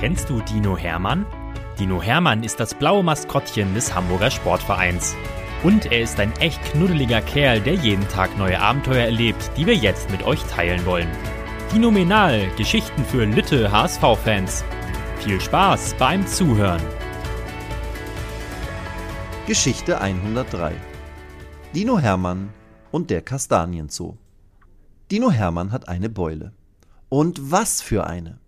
Kennst 0.00 0.30
du 0.30 0.40
Dino 0.40 0.78
Hermann? 0.78 1.26
Dino 1.78 2.00
Hermann 2.00 2.42
ist 2.42 2.58
das 2.58 2.72
blaue 2.72 3.04
Maskottchen 3.04 3.74
des 3.74 3.94
Hamburger 3.94 4.30
Sportvereins. 4.30 5.14
Und 5.62 5.92
er 5.92 6.00
ist 6.00 6.18
ein 6.18 6.32
echt 6.38 6.58
knuddeliger 6.72 7.20
Kerl, 7.20 7.60
der 7.60 7.74
jeden 7.74 8.08
Tag 8.08 8.38
neue 8.38 8.58
Abenteuer 8.58 9.04
erlebt, 9.04 9.50
die 9.58 9.66
wir 9.66 9.74
jetzt 9.74 10.10
mit 10.10 10.22
euch 10.22 10.42
teilen 10.44 10.86
wollen. 10.86 11.10
Dinominal, 11.70 12.48
Geschichten 12.56 13.04
für 13.04 13.26
Lütte 13.26 13.70
HSV-Fans. 13.70 14.64
Viel 15.18 15.38
Spaß 15.38 15.94
beim 15.98 16.26
Zuhören. 16.26 16.80
Geschichte 19.46 20.00
103 20.00 20.72
Dino 21.74 21.98
Hermann 21.98 22.54
und 22.90 23.10
der 23.10 23.20
Kastanienzoo. 23.20 24.16
Dino 25.10 25.30
Hermann 25.30 25.72
hat 25.72 25.88
eine 25.90 26.08
Beule. 26.08 26.54
Und 27.10 27.50
was 27.50 27.82
für 27.82 28.06
eine! 28.06 28.40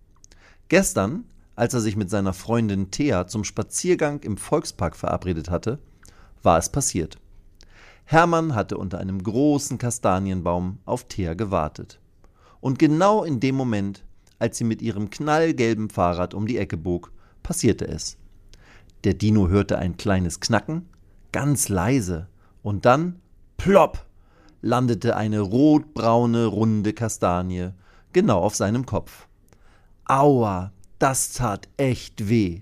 Gestern, 0.68 1.26
als 1.54 1.74
er 1.74 1.80
sich 1.80 1.96
mit 1.96 2.10
seiner 2.10 2.32
Freundin 2.32 2.90
Thea 2.90 3.26
zum 3.26 3.44
Spaziergang 3.44 4.20
im 4.20 4.36
Volkspark 4.36 4.96
verabredet 4.96 5.50
hatte, 5.50 5.78
war 6.42 6.58
es 6.58 6.70
passiert. 6.70 7.18
Hermann 8.04 8.54
hatte 8.54 8.78
unter 8.78 8.98
einem 8.98 9.22
großen 9.22 9.78
Kastanienbaum 9.78 10.78
auf 10.84 11.04
Thea 11.04 11.34
gewartet. 11.34 12.00
Und 12.60 12.78
genau 12.78 13.24
in 13.24 13.40
dem 13.40 13.54
Moment, 13.54 14.04
als 14.38 14.58
sie 14.58 14.64
mit 14.64 14.82
ihrem 14.82 15.10
knallgelben 15.10 15.88
Fahrrad 15.88 16.34
um 16.34 16.46
die 16.46 16.58
Ecke 16.58 16.76
bog, 16.76 17.12
passierte 17.42 17.86
es. 17.86 18.16
Der 19.04 19.14
Dino 19.14 19.48
hörte 19.48 19.78
ein 19.78 19.96
kleines 19.96 20.40
Knacken, 20.40 20.88
ganz 21.32 21.68
leise, 21.68 22.28
und 22.62 22.84
dann, 22.84 23.20
plopp, 23.56 24.06
landete 24.60 25.16
eine 25.16 25.40
rotbraune, 25.40 26.46
runde 26.46 26.92
Kastanie 26.92 27.70
genau 28.12 28.38
auf 28.38 28.54
seinem 28.54 28.86
Kopf. 28.86 29.26
Aua, 30.04 30.72
das 31.02 31.32
tat 31.32 31.68
echt 31.78 32.28
weh. 32.28 32.60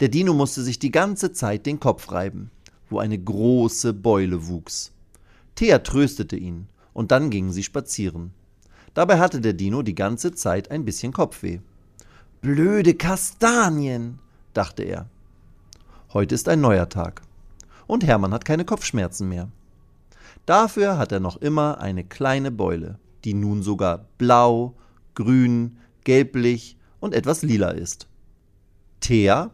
Der 0.00 0.08
Dino 0.08 0.32
musste 0.32 0.62
sich 0.62 0.78
die 0.78 0.90
ganze 0.90 1.32
Zeit 1.32 1.66
den 1.66 1.78
Kopf 1.78 2.10
reiben, 2.10 2.50
wo 2.88 3.00
eine 3.00 3.18
große 3.18 3.92
Beule 3.92 4.48
wuchs. 4.48 4.92
Thea 5.54 5.80
tröstete 5.80 6.36
ihn, 6.36 6.68
und 6.94 7.10
dann 7.10 7.28
gingen 7.28 7.52
sie 7.52 7.62
spazieren. 7.62 8.32
Dabei 8.94 9.18
hatte 9.18 9.42
der 9.42 9.52
Dino 9.52 9.82
die 9.82 9.94
ganze 9.94 10.32
Zeit 10.32 10.70
ein 10.70 10.86
bisschen 10.86 11.12
Kopfweh. 11.12 11.60
Blöde 12.40 12.94
Kastanien, 12.94 14.20
dachte 14.54 14.82
er. 14.84 15.10
Heute 16.14 16.34
ist 16.34 16.48
ein 16.48 16.62
neuer 16.62 16.88
Tag. 16.88 17.20
Und 17.86 18.06
Hermann 18.06 18.32
hat 18.32 18.46
keine 18.46 18.64
Kopfschmerzen 18.64 19.28
mehr. 19.28 19.50
Dafür 20.46 20.96
hat 20.96 21.12
er 21.12 21.20
noch 21.20 21.36
immer 21.36 21.78
eine 21.78 22.04
kleine 22.04 22.50
Beule, 22.50 22.98
die 23.24 23.34
nun 23.34 23.62
sogar 23.62 24.06
blau, 24.16 24.74
grün, 25.14 25.76
gelblich 26.04 26.78
und 27.04 27.14
etwas 27.14 27.42
lila 27.42 27.70
ist. 27.70 28.08
Thea, 29.00 29.50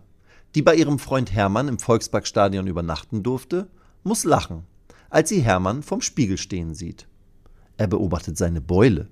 die 0.54 0.62
bei 0.62 0.76
ihrem 0.76 0.98
Freund 0.98 1.32
Hermann 1.32 1.66
im 1.68 1.78
Volksparkstadion 1.80 2.68
übernachten 2.68 3.22
durfte, 3.22 3.68
muss 4.04 4.24
lachen, 4.24 4.64
als 5.10 5.28
sie 5.28 5.40
Hermann 5.40 5.82
vom 5.82 6.00
Spiegel 6.00 6.38
stehen 6.38 6.74
sieht. 6.74 7.08
Er 7.76 7.88
beobachtet 7.88 8.38
seine 8.38 8.60
Beule. 8.60 9.08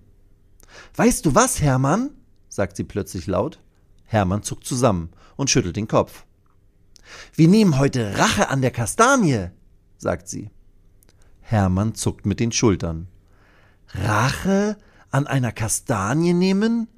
Weißt 0.94 1.26
du 1.26 1.34
was, 1.34 1.60
Hermann? 1.60 2.10
sagt 2.48 2.76
sie 2.76 2.84
plötzlich 2.84 3.26
laut. 3.26 3.60
Hermann 4.04 4.42
zuckt 4.42 4.64
zusammen 4.64 5.10
und 5.36 5.50
schüttelt 5.50 5.76
den 5.76 5.88
Kopf. 5.88 6.24
Wir 7.34 7.48
nehmen 7.48 7.78
heute 7.78 8.18
Rache 8.18 8.50
an 8.50 8.62
der 8.62 8.70
Kastanie, 8.70 9.48
sagt 9.96 10.28
sie. 10.28 10.50
Hermann 11.40 11.94
zuckt 11.94 12.24
mit 12.24 12.40
den 12.40 12.52
Schultern. 12.52 13.08
Rache 13.88 14.76
an 15.10 15.26
einer 15.26 15.52
Kastanie 15.52 16.34
nehmen? 16.34 16.88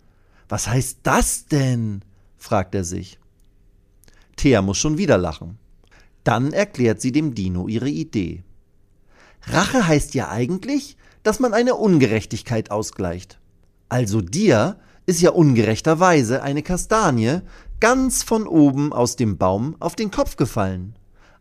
Was 0.51 0.67
heißt 0.67 0.99
das 1.05 1.47
denn? 1.47 2.03
fragt 2.37 2.75
er 2.75 2.83
sich. 2.83 3.21
Thea 4.35 4.63
muss 4.63 4.79
schon 4.79 4.99
wieder 4.99 5.17
lachen. 5.17 5.59
Dann 6.25 6.53
erklärt 6.53 7.01
sie 7.01 7.13
dem 7.13 7.37
Dino 7.37 7.69
ihre 7.69 7.89
Idee. 7.89 8.43
Rache 9.45 9.87
heißt 9.87 10.13
ja 10.15 10.29
eigentlich, 10.29 10.97
dass 11.23 11.39
man 11.39 11.55
eine 11.55 11.77
Ungerechtigkeit 11.77 12.73
ausgleicht. 12.73 13.39
Also 13.89 14.21
dir 14.21 14.77
ist 15.07 15.21
ja 15.21 15.31
ungerechterweise 15.31 16.43
eine 16.43 16.65
Kastanie 16.65 17.43
ganz 17.79 18.25
von 18.25 18.49
oben 18.49 18.93
aus 18.93 19.15
dem 19.15 19.39
Baum 19.39 19.77
auf 19.79 19.95
den 19.95 20.11
Kopf 20.11 20.35
gefallen. 20.35 20.97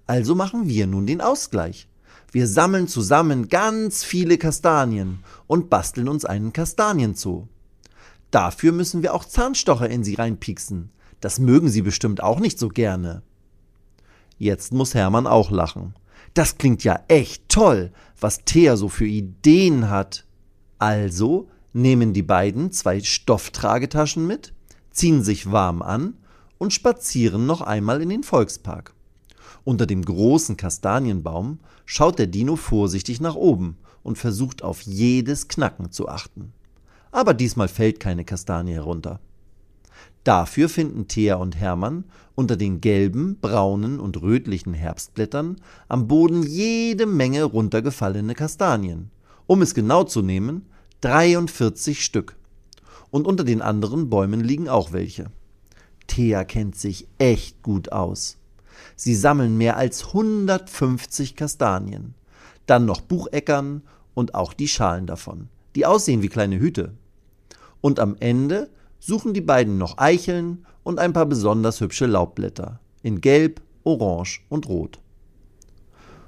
Also 0.06 0.36
machen 0.36 0.70
wir 0.70 0.86
nun 0.86 1.08
den 1.08 1.22
Ausgleich. 1.22 1.88
Wir 2.32 2.48
sammeln 2.48 2.88
zusammen 2.88 3.48
ganz 3.48 4.04
viele 4.04 4.38
Kastanien 4.38 5.24
und 5.48 5.72
basteln 5.72 6.08
uns 6.08 6.26
einen 6.26 6.54
Kastanienzoo. 6.54 7.48
Dafür 8.32 8.72
müssen 8.72 9.02
wir 9.02 9.14
auch 9.14 9.26
Zahnstocher 9.26 9.90
in 9.90 10.04
sie 10.04 10.16
reinpieksen. 10.16 10.92
Das 11.20 11.40
mögen 11.40 11.70
sie 11.70 11.82
bestimmt 11.82 12.22
auch 12.22 12.40
nicht 12.40 12.60
so 12.60 12.70
gerne. 12.70 13.24
Jetzt 14.38 14.72
muss 14.72 14.94
Hermann 14.94 15.28
auch 15.28 15.52
lachen. 15.52 15.96
Das 16.34 16.58
klingt 16.58 16.84
ja 16.84 17.04
echt 17.08 17.50
toll, 17.50 17.92
was 18.20 18.46
Thea 18.46 18.78
so 18.78 18.88
für 18.88 19.08
Ideen 19.08 19.90
hat. 19.90 20.26
Also 20.78 21.50
nehmen 21.74 22.14
die 22.14 22.24
beiden 22.24 22.72
zwei 22.72 23.02
Stofftragetaschen 23.02 24.26
mit, 24.26 24.54
ziehen 24.92 25.24
sich 25.24 25.52
warm 25.52 25.82
an 25.82 26.16
und 26.58 26.72
spazieren 26.72 27.46
noch 27.46 27.62
einmal 27.62 28.02
in 28.02 28.10
den 28.10 28.24
Volkspark. 28.24 28.94
Unter 29.64 29.86
dem 29.86 30.06
großen 30.06 30.56
Kastanienbaum 30.56 31.60
schaut 31.86 32.20
der 32.20 32.28
Dino 32.28 32.56
vorsichtig 32.56 33.20
nach 33.20 33.36
oben 33.36 33.78
und 34.04 34.18
versucht 34.18 34.64
auf 34.64 34.82
jedes 34.82 35.48
Knacken 35.48 35.92
zu 35.92 36.08
achten 36.08 36.54
aber 37.12 37.34
diesmal 37.34 37.68
fällt 37.68 38.00
keine 38.00 38.26
Kastanie 38.26 38.74
herunter. 38.74 39.20
Dafür 40.24 40.70
finden 40.70 41.08
Thea 41.08 41.36
und 41.36 41.56
Hermann 41.56 42.04
unter 42.36 42.56
den 42.56 42.82
gelben, 42.82 43.38
braunen 43.40 44.00
und 44.00 44.22
rötlichen 44.22 44.74
Herbstblättern 44.74 45.58
am 45.88 46.08
Boden 46.08 46.44
jede 46.44 47.06
Menge 47.06 47.44
runtergefallene 47.44 48.36
Kastanien. 48.36 49.12
Um 49.48 49.62
es 49.62 49.74
genau 49.74 50.04
zu 50.04 50.22
nehmen, 50.22 50.68
43 51.02 52.04
Stück. 52.04 52.36
Und 53.12 53.26
unter 53.26 53.44
den 53.44 53.62
anderen 53.62 54.10
Bäumen 54.10 54.42
liegen 54.42 54.70
auch 54.70 54.92
welche. 54.92 55.32
Thea 56.08 56.44
kennt 56.44 56.76
sich 56.76 57.08
echt 57.18 57.64
gut 57.64 57.92
aus. 57.92 58.38
Sie 58.96 59.16
sammeln 59.16 59.58
mehr 59.58 59.78
als 59.78 60.08
150 60.08 61.36
Kastanien. 61.36 62.14
Dann 62.66 62.86
noch 62.86 63.02
Bucheckern 63.02 63.82
und 64.14 64.36
auch 64.36 64.54
die 64.54 64.68
Schalen 64.68 65.08
davon 65.08 65.50
die 65.76 65.86
aussehen 65.86 66.22
wie 66.22 66.30
kleine 66.30 66.60
Hüte. 66.60 66.94
Und 67.82 68.00
am 68.00 68.16
Ende 68.20 68.70
suchen 69.00 69.34
die 69.34 69.42
beiden 69.42 69.78
noch 69.78 69.98
Eicheln 69.98 70.66
und 70.84 71.00
ein 71.00 71.14
paar 71.14 71.26
besonders 71.26 71.82
hübsche 71.82 72.06
Laubblätter 72.06 72.80
in 73.02 73.22
Gelb, 73.22 73.62
Orange 73.84 74.42
und 74.50 74.68
Rot. 74.68 75.00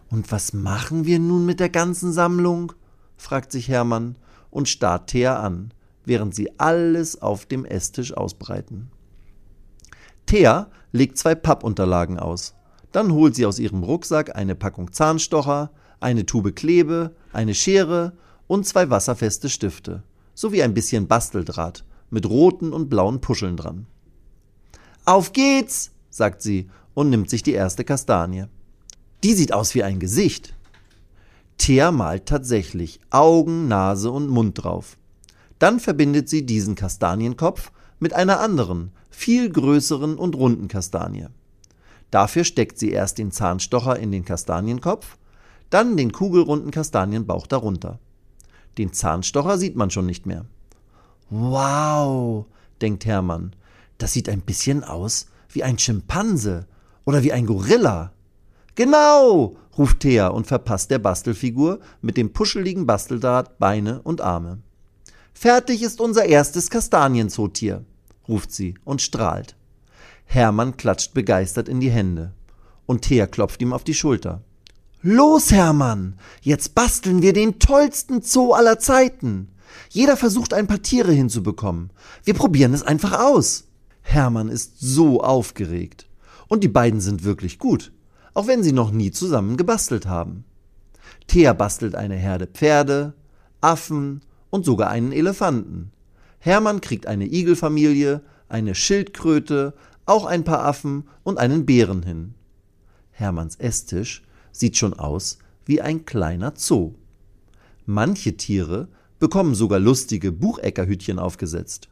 Und 0.10 0.32
was 0.32 0.54
machen 0.54 1.06
wir 1.06 1.20
nun 1.20 1.46
mit 1.46 1.60
der 1.60 1.70
ganzen 1.70 2.12
Sammlung? 2.12 2.74
fragt 3.18 3.52
sich 3.52 3.68
Hermann 3.68 4.18
und 4.50 4.68
starrt 4.68 5.08
Thea 5.10 5.40
an, 5.40 5.74
während 6.06 6.36
sie 6.36 6.60
alles 6.60 7.22
auf 7.22 7.46
dem 7.46 7.66
Esstisch 7.66 8.14
ausbreiten. 8.14 8.92
Thea 10.26 10.70
legt 10.92 11.18
zwei 11.18 11.36
Pappunterlagen 11.36 12.20
aus. 12.20 12.56
Dann 12.92 13.12
holt 13.14 13.36
sie 13.36 13.46
aus 13.46 13.60
ihrem 13.60 13.84
Rucksack 13.84 14.36
eine 14.36 14.56
Packung 14.56 14.92
Zahnstocher, 14.92 15.72
eine 16.00 16.26
Tube 16.26 16.56
Klebe, 16.56 17.16
eine 17.32 17.54
Schere 17.54 18.14
und 18.52 18.68
zwei 18.68 18.90
wasserfeste 18.90 19.48
Stifte, 19.48 20.04
sowie 20.34 20.62
ein 20.62 20.74
bisschen 20.74 21.08
Basteldraht 21.08 21.86
mit 22.10 22.26
roten 22.26 22.74
und 22.74 22.90
blauen 22.90 23.22
Puscheln 23.22 23.56
dran. 23.56 23.88
Auf 25.06 25.32
geht's, 25.32 25.92
sagt 26.10 26.42
sie 26.42 26.70
und 26.94 27.10
nimmt 27.10 27.30
sich 27.30 27.44
die 27.44 27.54
erste 27.54 27.86
Kastanie. 27.86 28.48
Die 29.24 29.36
sieht 29.36 29.54
aus 29.54 29.74
wie 29.74 29.84
ein 29.84 30.02
Gesicht. 30.02 30.54
Thea 31.58 31.94
malt 31.94 32.26
tatsächlich 32.26 33.00
Augen, 33.10 33.70
Nase 33.70 34.12
und 34.12 34.28
Mund 34.28 34.62
drauf. 34.62 34.98
Dann 35.58 35.80
verbindet 35.80 36.28
sie 36.28 36.46
diesen 36.46 36.76
Kastanienkopf 36.76 37.72
mit 38.00 38.12
einer 38.12 38.42
anderen, 38.42 38.92
viel 39.10 39.50
größeren 39.50 40.18
und 40.18 40.36
runden 40.36 40.68
Kastanie. 40.68 41.28
Dafür 42.10 42.44
steckt 42.44 42.80
sie 42.80 42.92
erst 42.92 43.18
den 43.18 43.32
Zahnstocher 43.32 43.98
in 43.98 44.12
den 44.12 44.26
Kastanienkopf, 44.26 45.18
dann 45.70 45.96
den 45.96 46.12
kugelrunden 46.12 46.72
Kastanienbauch 46.72 47.48
darunter. 47.48 47.98
Den 48.78 48.94
Zahnstocher 48.94 49.58
sieht 49.58 49.76
man 49.76 49.90
schon 49.90 50.06
nicht 50.06 50.26
mehr. 50.26 50.46
Wow, 51.30 52.46
denkt 52.82 53.06
Hermann, 53.06 53.56
das 53.98 54.14
sieht 54.14 54.30
ein 54.30 54.42
bisschen 54.42 54.84
aus 54.84 55.28
wie 55.50 55.64
ein 55.64 55.78
Schimpanse 55.78 56.68
oder 57.06 57.24
wie 57.24 57.34
ein 57.34 57.46
Gorilla. 57.46 58.12
Genau, 58.76 59.56
ruft 59.78 60.02
Thea 60.02 60.28
und 60.28 60.48
verpasst 60.48 60.92
der 60.92 61.00
Bastelfigur 61.00 61.80
mit 62.02 62.18
dem 62.18 62.34
puscheligen 62.34 62.86
Basteldraht 62.86 63.60
Beine 63.60 64.02
und 64.02 64.22
Arme. 64.22 64.60
Fertig 65.34 65.84
ist 65.84 66.02
unser 66.02 66.26
erstes 66.26 66.70
Kastanienzootier, 66.70 67.84
ruft 68.28 68.52
sie 68.52 68.76
und 68.84 69.02
strahlt. 69.02 69.56
Hermann 70.26 70.78
klatscht 70.78 71.14
begeistert 71.14 71.68
in 71.68 71.80
die 71.80 71.92
Hände 71.92 72.34
und 72.86 73.02
Thea 73.02 73.28
klopft 73.28 73.62
ihm 73.62 73.74
auf 73.74 73.84
die 73.84 73.94
Schulter. 73.94 74.42
Los, 75.04 75.52
Hermann, 75.52 76.14
jetzt 76.42 76.76
basteln 76.76 77.24
wir 77.24 77.34
den 77.34 77.58
tollsten 77.58 78.22
Zoo 78.22 78.54
aller 78.54 78.78
Zeiten. 78.78 79.48
Jeder 79.90 80.16
versucht 80.16 80.54
ein 80.54 80.68
paar 80.68 80.84
Tiere 80.84 81.12
hinzubekommen. 81.12 81.90
Wir 82.24 82.36
probieren 82.36 82.72
es 82.76 82.84
einfach 82.84 83.20
aus. 83.20 83.64
Hermann 84.04 84.48
ist 84.48 84.80
so 84.80 85.24
aufgeregt. 85.24 86.06
Und 86.48 86.64
die 86.64 86.68
beiden 86.68 87.02
sind 87.02 87.24
wirklich 87.24 87.58
gut, 87.58 87.92
auch 88.36 88.46
wenn 88.46 88.62
sie 88.62 88.74
noch 88.74 88.92
nie 88.92 89.10
zusammen 89.10 89.58
gebastelt 89.58 90.06
haben. 90.06 90.44
Thea 91.26 91.54
bastelt 91.54 91.96
eine 91.96 92.16
Herde 92.16 92.46
Pferde, 92.46 93.14
Affen 93.60 94.22
und 94.52 94.66
sogar 94.66 94.92
einen 94.92 95.14
Elefanten. 95.14 95.92
Hermann 96.38 96.80
kriegt 96.80 97.08
eine 97.08 97.26
Igelfamilie, 97.26 98.22
eine 98.50 98.76
Schildkröte, 98.76 99.74
auch 100.06 100.26
ein 100.26 100.44
paar 100.44 100.64
Affen 100.64 101.06
und 101.24 101.40
einen 101.40 101.66
Bären 101.66 102.04
hin. 102.04 102.36
Hermanns 103.10 103.56
Esstisch 103.56 104.22
sieht 104.52 104.78
schon 104.78 104.94
aus 104.94 105.40
wie 105.66 105.82
ein 105.82 106.06
kleiner 106.06 106.54
Zoo. 106.56 106.94
Manche 107.86 108.38
Tiere 108.38 108.88
bekommen 109.20 109.56
sogar 109.56 109.80
lustige 109.80 110.32
Bucheckerhütchen 110.32 111.20
aufgesetzt. 111.20 111.90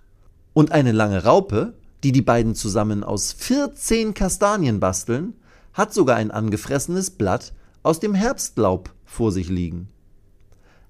Und 0.53 0.71
eine 0.71 0.91
lange 0.91 1.23
Raupe, 1.23 1.75
die 2.03 2.11
die 2.11 2.21
beiden 2.21 2.55
zusammen 2.55 3.03
aus 3.03 3.31
14 3.33 4.13
Kastanien 4.13 4.79
basteln, 4.79 5.35
hat 5.73 5.93
sogar 5.93 6.15
ein 6.15 6.31
angefressenes 6.31 7.11
Blatt 7.11 7.53
aus 7.83 7.99
dem 7.99 8.13
Herbstlaub 8.13 8.93
vor 9.05 9.31
sich 9.31 9.49
liegen. 9.49 9.89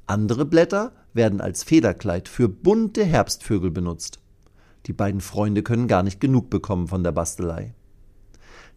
Andere 0.08 0.46
Blätter 0.46 0.94
werden 1.14 1.42
als 1.42 1.64
Federkleid 1.64 2.28
für 2.28 2.50
bunte 2.50 3.06
Herbstvögel 3.06 3.72
benutzt. 3.72 4.20
Die 4.86 4.94
beiden 4.94 5.22
Freunde 5.22 5.62
können 5.62 5.88
gar 5.88 6.04
nicht 6.04 6.20
genug 6.20 6.50
bekommen 6.50 6.88
von 6.88 7.04
der 7.04 7.12
Bastelei. 7.12 7.76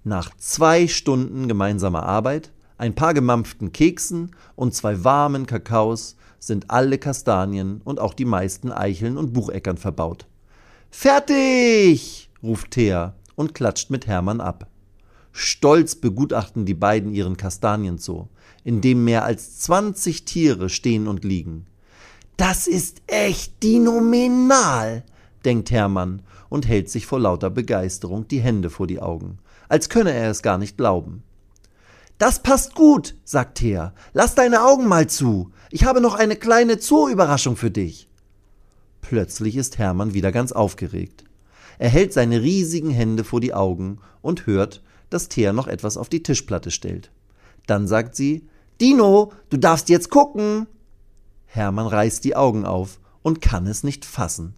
Nach 0.04 0.36
zwei 0.36 0.88
Stunden 0.88 1.48
gemeinsamer 1.48 2.02
Arbeit, 2.02 2.51
ein 2.78 2.94
paar 2.94 3.14
gemampften 3.14 3.72
Keksen 3.72 4.32
und 4.56 4.74
zwei 4.74 5.04
warmen 5.04 5.46
Kakaos 5.46 6.16
sind 6.38 6.70
alle 6.70 6.98
Kastanien 6.98 7.80
und 7.84 8.00
auch 8.00 8.14
die 8.14 8.24
meisten 8.24 8.72
Eicheln 8.72 9.16
und 9.16 9.32
Bucheckern 9.32 9.76
verbaut. 9.76 10.26
Fertig! 10.90 12.30
ruft 12.42 12.72
Thea 12.72 13.14
und 13.34 13.54
klatscht 13.54 13.90
mit 13.90 14.06
Hermann 14.06 14.40
ab. 14.40 14.68
Stolz 15.32 15.94
begutachten 15.94 16.66
die 16.66 16.74
beiden 16.74 17.12
ihren 17.12 17.36
Kastanienzoo, 17.36 18.28
in 18.64 18.80
dem 18.80 19.04
mehr 19.04 19.24
als 19.24 19.60
20 19.60 20.24
Tiere 20.24 20.68
stehen 20.68 21.08
und 21.08 21.24
liegen. 21.24 21.66
Das 22.36 22.66
ist 22.66 23.02
echt 23.06 23.62
dinominal, 23.62 25.04
denkt 25.44 25.70
Hermann 25.70 26.22
und 26.48 26.68
hält 26.68 26.90
sich 26.90 27.06
vor 27.06 27.20
lauter 27.20 27.50
Begeisterung 27.50 28.28
die 28.28 28.40
Hände 28.40 28.68
vor 28.68 28.86
die 28.86 29.00
Augen, 29.00 29.38
als 29.68 29.88
könne 29.88 30.12
er 30.12 30.30
es 30.30 30.42
gar 30.42 30.58
nicht 30.58 30.76
glauben. 30.76 31.22
Das 32.22 32.38
passt 32.38 32.76
gut, 32.76 33.16
sagt 33.24 33.58
Thea. 33.58 33.94
Lass 34.12 34.36
deine 34.36 34.62
Augen 34.62 34.86
mal 34.86 35.08
zu. 35.08 35.50
Ich 35.72 35.82
habe 35.82 36.00
noch 36.00 36.14
eine 36.14 36.36
kleine 36.36 36.80
Zoo-Überraschung 36.80 37.56
für 37.56 37.72
dich. 37.72 38.08
Plötzlich 39.00 39.56
ist 39.56 39.78
Hermann 39.78 40.14
wieder 40.14 40.30
ganz 40.30 40.52
aufgeregt. 40.52 41.24
Er 41.80 41.88
hält 41.88 42.12
seine 42.12 42.40
riesigen 42.40 42.90
Hände 42.90 43.24
vor 43.24 43.40
die 43.40 43.54
Augen 43.54 43.98
und 44.20 44.46
hört, 44.46 44.84
dass 45.10 45.28
Thea 45.28 45.52
noch 45.52 45.66
etwas 45.66 45.96
auf 45.96 46.08
die 46.08 46.22
Tischplatte 46.22 46.70
stellt. 46.70 47.10
Dann 47.66 47.88
sagt 47.88 48.14
sie, 48.14 48.46
Dino, 48.80 49.32
du 49.50 49.56
darfst 49.56 49.88
jetzt 49.88 50.08
gucken. 50.08 50.68
Hermann 51.46 51.88
reißt 51.88 52.22
die 52.22 52.36
Augen 52.36 52.64
auf 52.64 53.00
und 53.22 53.40
kann 53.40 53.66
es 53.66 53.82
nicht 53.82 54.04
fassen. 54.04 54.54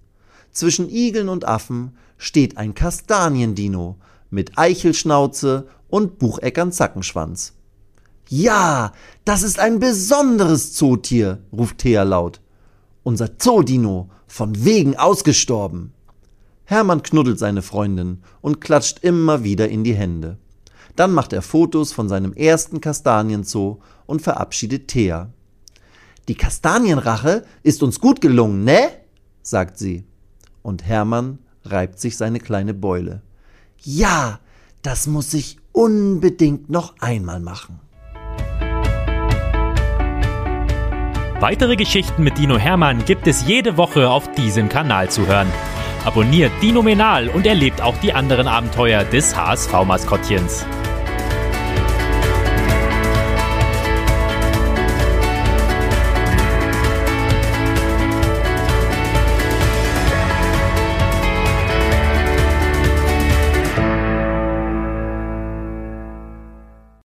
Zwischen 0.53 0.91
Igeln 0.91 1.31
und 1.31 1.47
Affen 1.47 1.97
steht 2.19 2.59
ein 2.59 2.75
Kastaniendino 2.75 3.97
mit 4.29 4.59
Eichelschnauze 4.59 5.67
und 5.95 6.19
Bucheckern 6.19 6.73
Zackenschwanz. 6.73 7.53
Ja, 8.29 8.91
das 9.25 9.45
ist 9.45 9.61
ein 9.61 9.79
besonderes 9.79 10.73
Zootier, 10.73 11.39
ruft 11.53 11.79
Thea 11.79 12.03
laut. 12.03 12.41
Unser 13.05 13.39
Zoodino, 13.39 14.11
von 14.27 14.65
wegen 14.65 14.97
ausgestorben. 14.97 15.93
Hermann 16.65 17.05
knuddelt 17.05 17.39
seine 17.39 17.63
Freundin 17.63 18.25
und 18.41 18.61
klatscht 18.61 19.05
immer 19.05 19.45
wieder 19.45 19.69
in 19.69 19.85
die 19.85 19.95
Hände. 19.95 20.39
Dann 20.97 21.13
macht 21.13 21.33
er 21.33 21.43
Fotos 21.43 21.93
von 21.93 22.09
seinem 22.09 22.33
ersten 22.33 22.81
Kastanienzoo 22.81 23.79
und 24.07 24.21
verabschiedet 24.21 24.89
Thea. 24.89 25.33
Die 26.27 26.35
Kastanienrache 26.35 27.45
ist 27.63 27.85
uns 27.85 28.01
gut 28.01 28.21
gelungen, 28.21 28.65
ne? 28.65 28.91
sagt 29.45 29.79
sie 29.79 30.05
und 30.63 30.85
Hermann 30.85 31.39
reibt 31.63 32.01
sich 32.01 32.17
seine 32.17 32.41
kleine 32.41 32.75
Beule. 32.75 33.23
Ja, 33.79 34.41
das 34.83 35.07
muss 35.07 35.33
ich 35.35 35.61
unbedingt 35.75 36.71
noch 36.71 36.95
einmal 37.01 37.41
machen. 37.41 37.81
Weitere 41.41 41.77
Geschichten 41.77 42.23
mit 42.23 42.39
Dino 42.39 42.57
Hermann 42.57 43.05
gibt 43.05 43.27
es 43.27 43.47
jede 43.47 43.77
Woche 43.77 44.09
auf 44.09 44.33
diesem 44.33 44.71
Kanal 44.71 45.11
zu 45.11 45.27
hören. 45.27 45.49
Abonniert 46.05 46.53
Dino 46.63 46.81
Menal 46.83 47.29
und 47.29 47.45
erlebt 47.45 47.83
auch 47.83 47.97
die 47.99 48.13
anderen 48.13 48.47
Abenteuer 48.47 49.05
des 49.05 49.37
HSV-Maskottchens. 49.37 50.65